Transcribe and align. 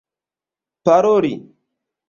paroli 0.83 1.31